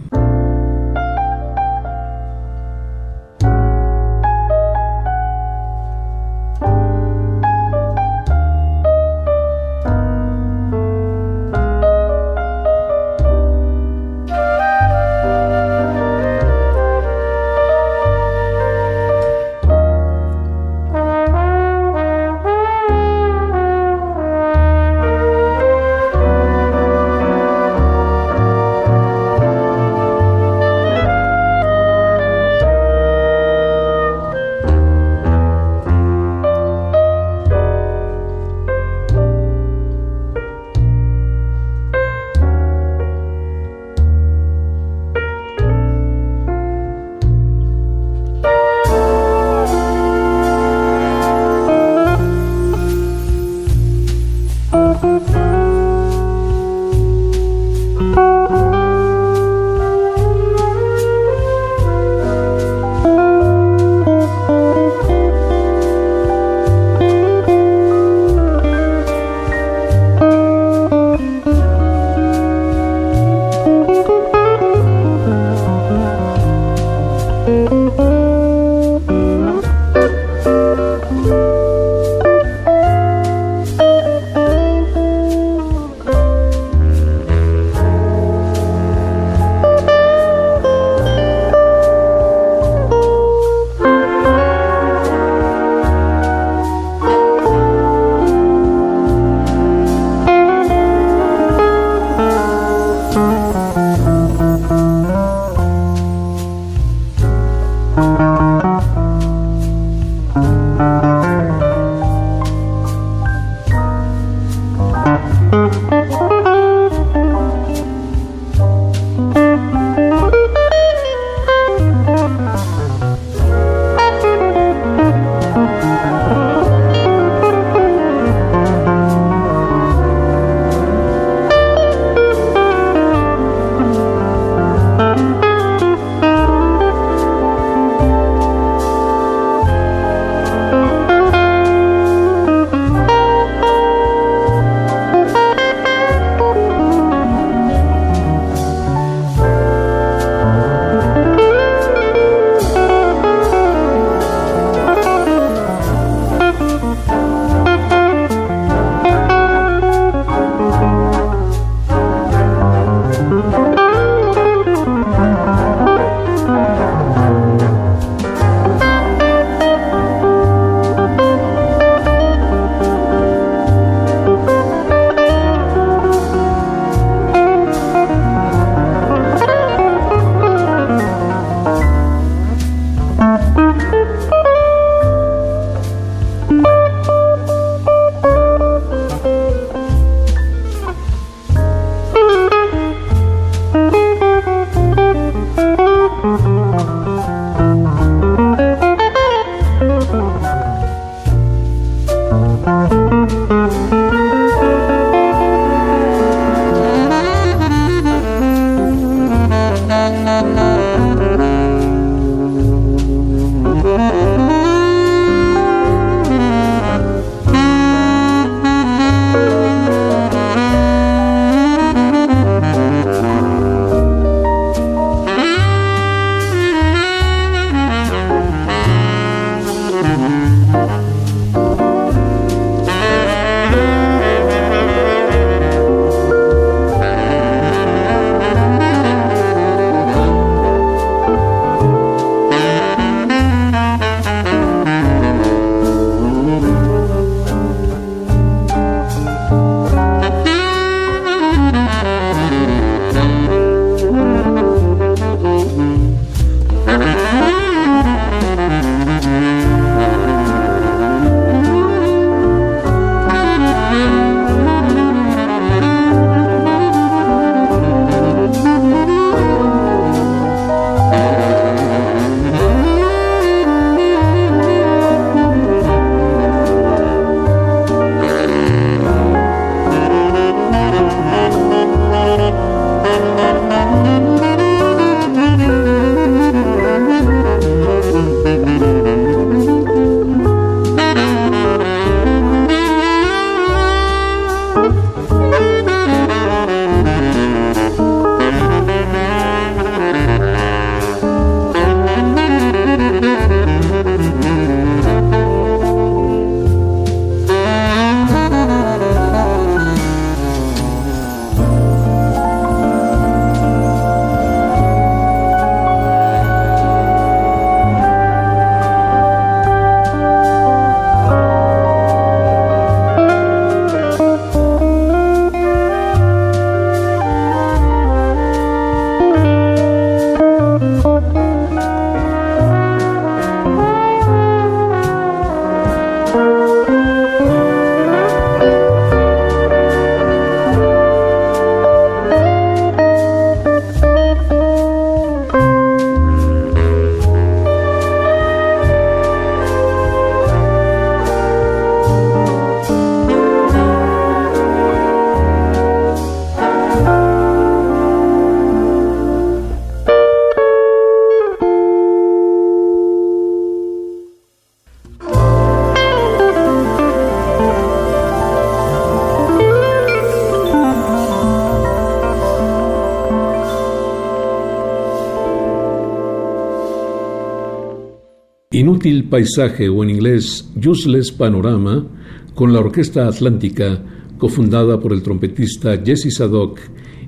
Paisaje 379.32 379.88
o 379.88 380.04
en 380.04 380.10
inglés 380.10 380.70
Useless 380.76 381.32
Panorama 381.32 382.06
con 382.54 382.74
la 382.74 382.82
Orquesta 382.82 383.28
Atlántica 383.28 384.04
cofundada 384.38 385.00
por 385.00 385.14
el 385.14 385.24
trompetista 385.24 385.98
Jesse 386.06 386.36
Sadoc 386.36 386.80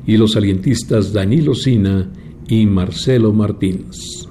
y 0.05 0.17
los 0.17 0.35
alientistas 0.35 1.13
Danilo 1.13 1.55
Sina 1.55 2.11
y 2.47 2.65
Marcelo 2.65 3.31
Martins. 3.31 4.27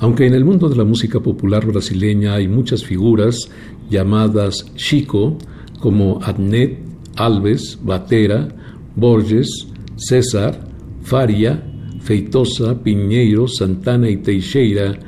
Aunque 0.00 0.26
en 0.26 0.34
el 0.34 0.44
mundo 0.44 0.68
de 0.68 0.76
la 0.76 0.84
música 0.84 1.20
popular 1.20 1.64
brasileña 1.64 2.34
hay 2.34 2.48
muchas 2.48 2.84
figuras 2.84 3.48
llamadas 3.88 4.74
Chico, 4.74 5.38
como 5.78 6.18
Adnet, 6.22 6.80
Alves, 7.14 7.78
Batera, 7.80 8.48
Borges, 8.96 9.68
César, 9.96 10.68
Faria, 11.02 11.62
Feitosa, 12.00 12.82
Piñeiro, 12.82 13.46
Santana 13.46 14.10
y 14.10 14.16
Teixeira, 14.16 14.98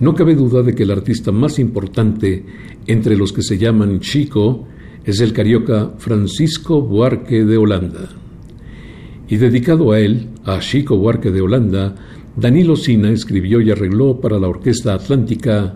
no 0.00 0.14
cabe 0.14 0.34
duda 0.34 0.62
de 0.62 0.74
que 0.74 0.84
el 0.84 0.90
artista 0.90 1.32
más 1.32 1.58
importante 1.58 2.44
entre 2.86 3.16
los 3.16 3.32
que 3.32 3.42
se 3.42 3.58
llaman 3.58 4.00
Chico 4.00 4.66
es 5.04 5.20
el 5.20 5.32
carioca 5.32 5.94
Francisco 5.98 6.82
Buarque 6.82 7.44
de 7.44 7.56
Holanda. 7.56 8.08
Y 9.28 9.36
dedicado 9.36 9.92
a 9.92 10.00
él, 10.00 10.28
a 10.44 10.60
Chico 10.60 10.96
Buarque 10.96 11.30
de 11.30 11.40
Holanda, 11.40 11.94
Danilo 12.36 12.76
Sina 12.76 13.10
escribió 13.10 13.60
y 13.60 13.70
arregló 13.70 14.20
para 14.20 14.38
la 14.38 14.48
Orquesta 14.48 14.94
Atlántica 14.94 15.74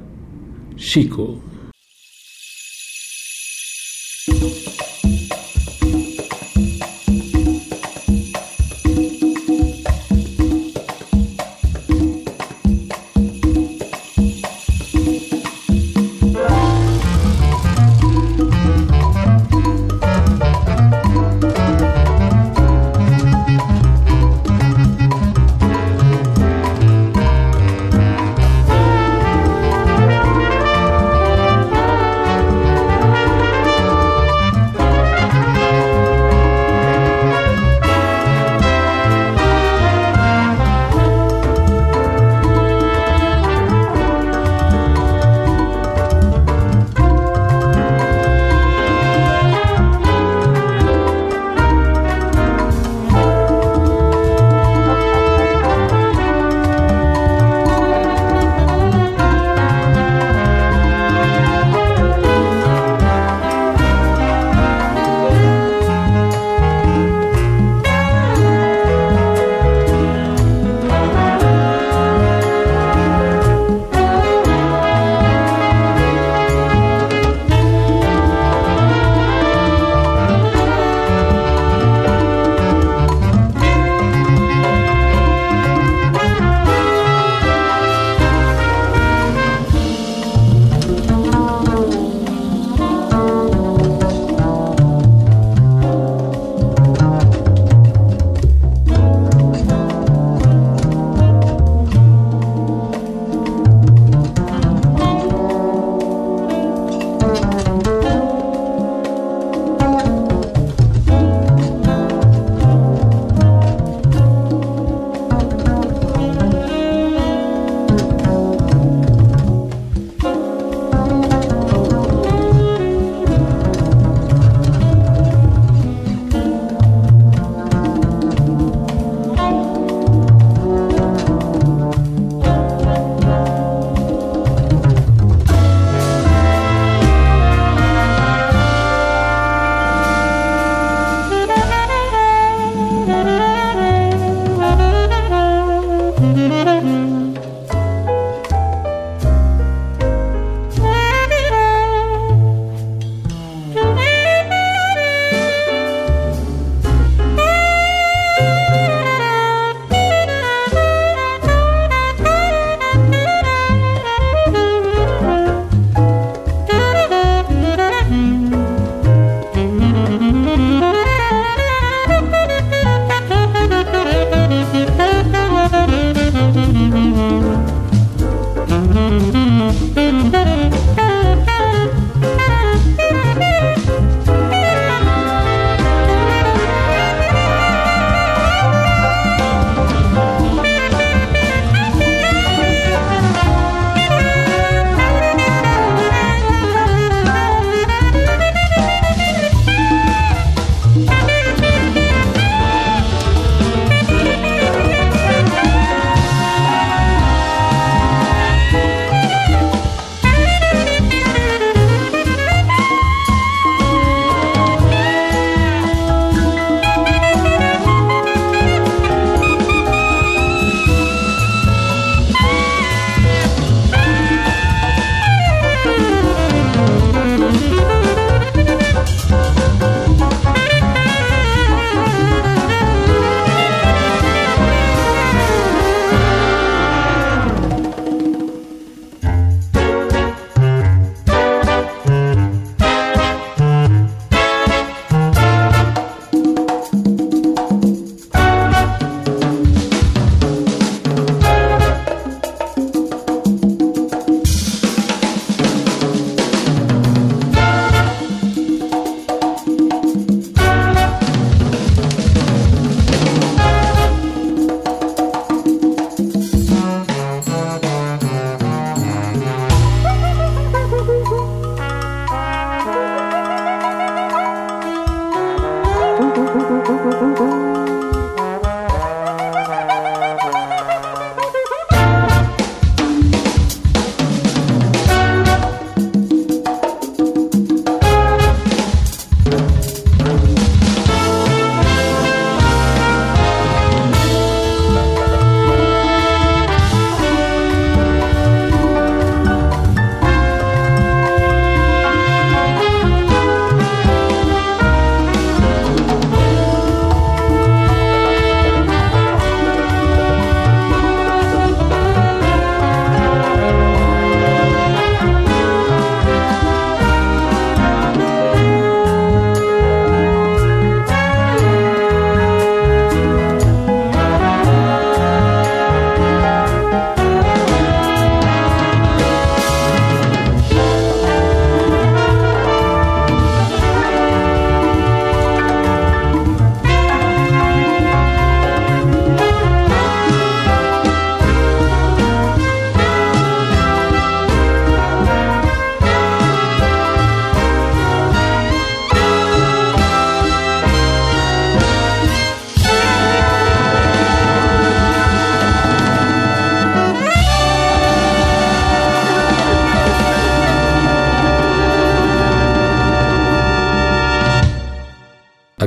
Chico. 0.77 1.52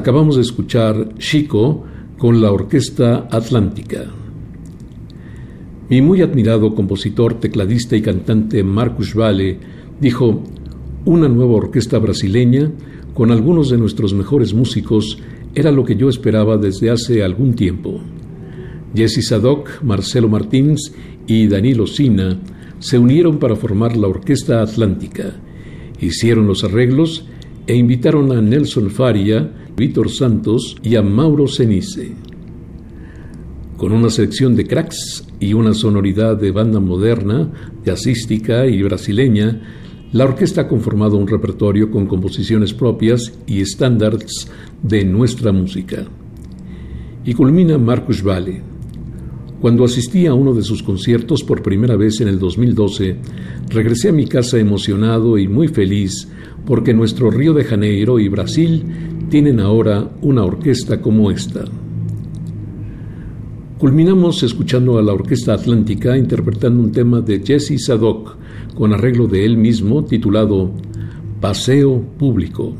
Acabamos 0.05 0.35
de 0.35 0.43
escuchar 0.43 1.17
Chico 1.17 1.83
con 2.19 2.39
la 2.39 2.51
Orquesta 2.51 3.27
Atlántica. 3.31 4.05
Mi 5.89 5.99
muy 5.99 6.21
admirado 6.21 6.75
compositor, 6.75 7.39
tecladista 7.39 7.95
y 7.95 8.03
cantante 8.03 8.63
Marcus 8.63 9.15
Valle 9.15 9.57
dijo, 9.99 10.43
una 11.05 11.27
nueva 11.27 11.53
orquesta 11.53 11.97
brasileña 11.97 12.71
con 13.15 13.31
algunos 13.31 13.71
de 13.71 13.79
nuestros 13.79 14.13
mejores 14.13 14.53
músicos 14.53 15.17
era 15.55 15.71
lo 15.71 15.83
que 15.83 15.95
yo 15.95 16.07
esperaba 16.07 16.57
desde 16.57 16.91
hace 16.91 17.23
algún 17.23 17.55
tiempo. 17.55 17.99
Jesse 18.93 19.27
Sadoc, 19.27 19.81
Marcelo 19.81 20.29
Martins 20.29 20.93
y 21.25 21.47
Danilo 21.47 21.87
Sina 21.87 22.39
se 22.77 22.99
unieron 22.99 23.39
para 23.39 23.55
formar 23.55 23.97
la 23.97 24.07
Orquesta 24.07 24.61
Atlántica, 24.61 25.33
hicieron 25.99 26.45
los 26.45 26.63
arreglos 26.63 27.25
e 27.65 27.75
invitaron 27.75 28.31
a 28.31 28.39
Nelson 28.39 28.91
Faria, 28.91 29.54
Víctor 29.77 30.09
Santos 30.09 30.77
y 30.83 30.95
a 30.95 31.01
Mauro 31.01 31.47
Cenice. 31.47 32.13
Con 33.75 33.91
una 33.91 34.09
selección 34.09 34.55
de 34.55 34.65
cracks 34.65 35.27
y 35.37 35.51
una 35.53 35.73
sonoridad 35.73 36.37
de 36.37 36.51
banda 36.51 36.79
moderna, 36.79 37.51
jazzística 37.83 38.67
y 38.67 38.81
brasileña, 38.83 39.61
la 40.13 40.23
orquesta 40.23 40.61
ha 40.61 40.67
conformado 40.69 41.17
un 41.17 41.27
repertorio 41.27 41.91
con 41.91 42.07
composiciones 42.07 42.73
propias 42.73 43.33
y 43.47 43.59
estándares 43.59 44.49
de 44.81 45.03
nuestra 45.03 45.51
música. 45.51 46.05
Y 47.25 47.33
culmina 47.33 47.77
Marcus 47.77 48.23
Valle. 48.23 48.61
Cuando 49.59 49.83
asistí 49.83 50.25
a 50.25 50.33
uno 50.33 50.53
de 50.53 50.61
sus 50.61 50.83
conciertos 50.83 51.43
por 51.43 51.61
primera 51.61 51.97
vez 51.97 52.21
en 52.21 52.29
el 52.29 52.39
2012, 52.39 53.17
regresé 53.69 54.09
a 54.09 54.13
mi 54.13 54.25
casa 54.25 54.57
emocionado 54.57 55.37
y 55.37 55.49
muy 55.49 55.67
feliz 55.67 56.29
porque 56.65 56.93
nuestro 56.93 57.29
Río 57.29 57.53
de 57.53 57.65
Janeiro 57.65 58.19
y 58.19 58.29
Brasil 58.29 59.14
tienen 59.29 59.59
ahora 59.59 60.09
una 60.21 60.43
orquesta 60.43 61.01
como 61.01 61.31
esta. 61.31 61.65
Culminamos 63.77 64.41
escuchando 64.43 64.97
a 64.97 65.01
la 65.01 65.13
Orquesta 65.13 65.53
Atlántica 65.53 66.17
interpretando 66.17 66.81
un 66.81 66.91
tema 66.91 67.19
de 67.21 67.41
Jesse 67.45 67.77
Sadoc 67.77 68.37
con 68.73 68.93
arreglo 68.93 69.27
de 69.27 69.45
él 69.45 69.57
mismo 69.57 70.05
titulado 70.05 70.71
Paseo 71.41 72.01
Público. 72.17 72.73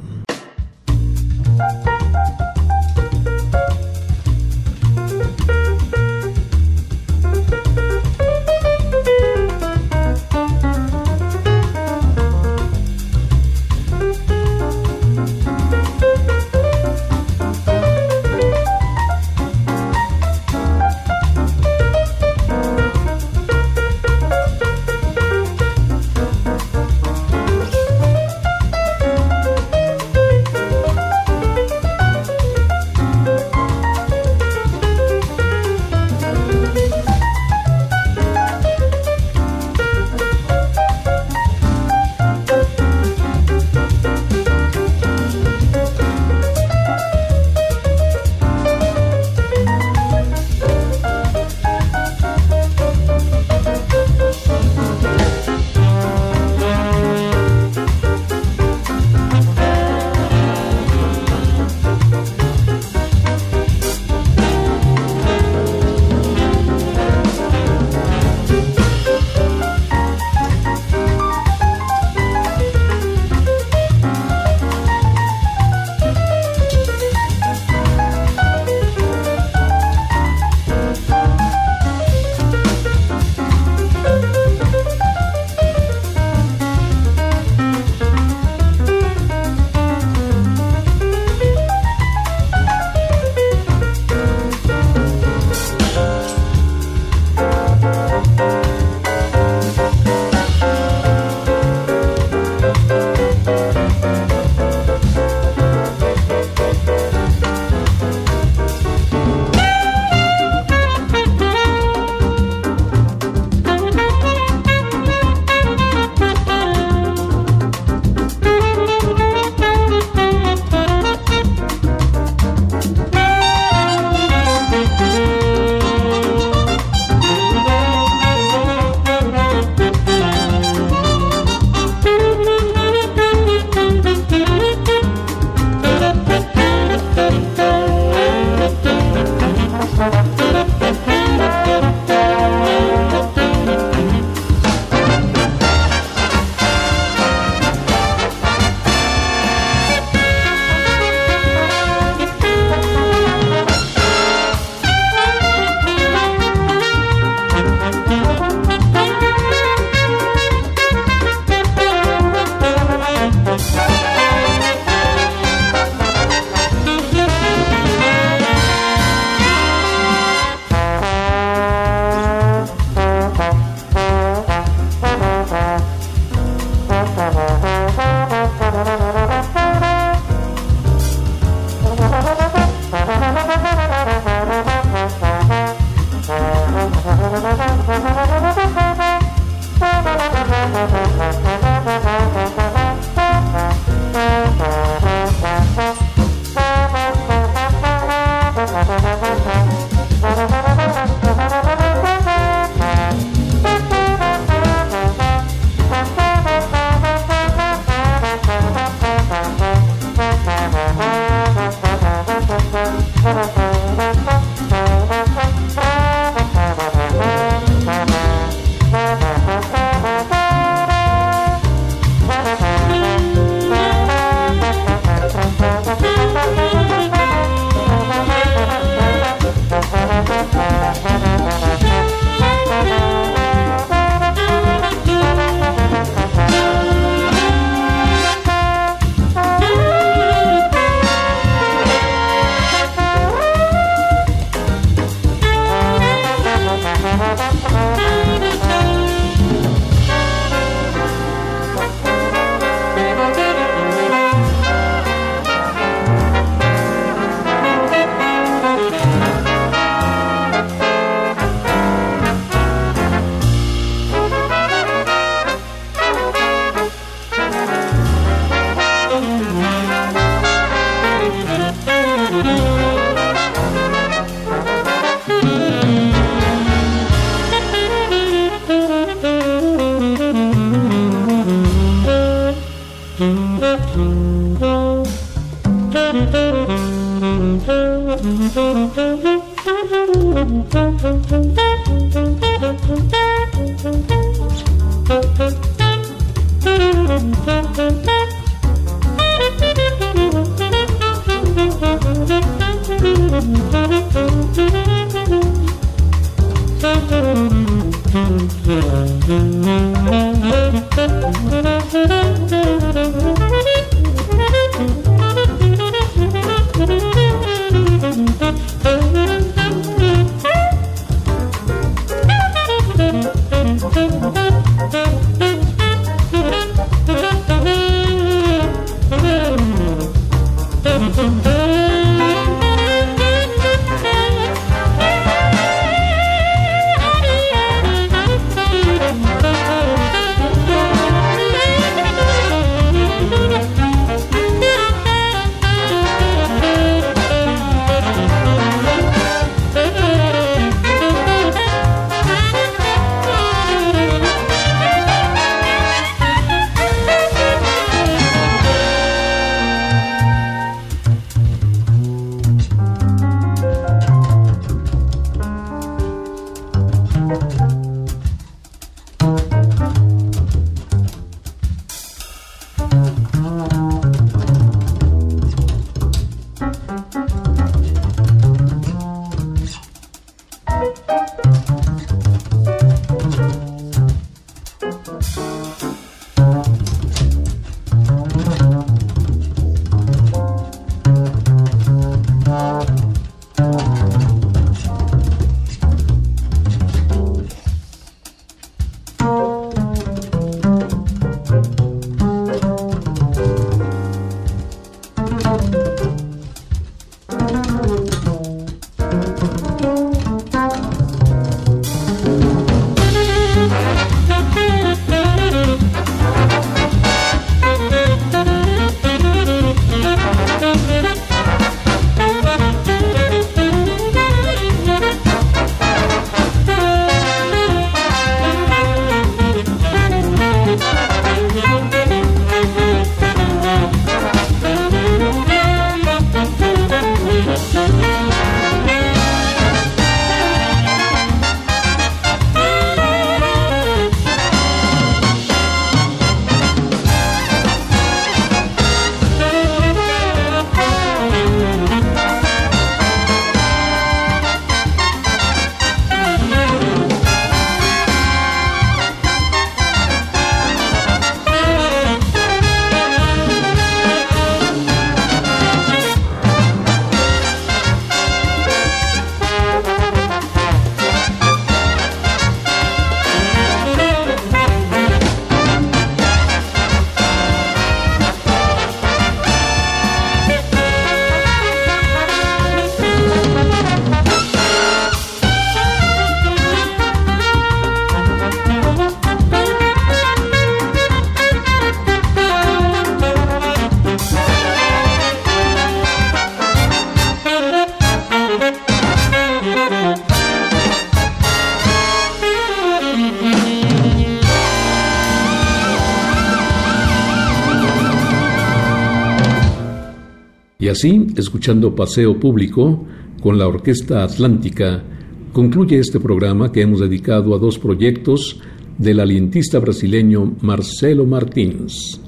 Así, 510.95 511.27
escuchando 511.35 511.93
Paseo 511.93 512.39
Público 512.39 513.03
con 513.41 513.57
la 513.57 513.67
Orquesta 513.67 514.23
Atlántica, 514.23 515.03
concluye 515.51 515.99
este 515.99 516.21
programa 516.21 516.71
que 516.71 516.83
hemos 516.83 517.01
dedicado 517.01 517.53
a 517.53 517.59
dos 517.59 517.77
proyectos 517.77 518.61
del 518.97 519.19
alientista 519.19 519.79
brasileño 519.79 520.55
Marcelo 520.61 521.25
Martins. 521.25 522.21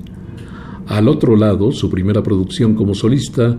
Al 0.85 1.07
otro 1.07 1.37
lado, 1.37 1.71
su 1.71 1.89
primera 1.89 2.21
producción 2.21 2.75
como 2.75 2.93
solista 2.93 3.57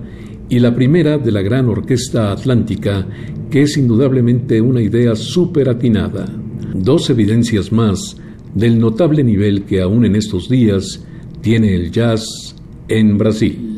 y 0.50 0.58
la 0.58 0.74
primera 0.74 1.16
de 1.16 1.32
la 1.32 1.40
gran 1.40 1.70
Orquesta 1.70 2.30
Atlántica, 2.30 3.06
que 3.50 3.62
es 3.62 3.78
indudablemente 3.78 4.60
una 4.60 4.82
idea 4.82 5.16
súper 5.16 5.70
atinada. 5.70 6.26
Dos 6.74 7.08
evidencias 7.08 7.72
más 7.72 8.18
del 8.54 8.78
notable 8.78 9.24
nivel 9.24 9.64
que 9.64 9.80
aún 9.80 10.04
en 10.04 10.16
estos 10.16 10.50
días 10.50 11.02
tiene 11.40 11.74
el 11.74 11.92
jazz 11.92 12.54
en 12.88 13.16
Brasil. 13.16 13.77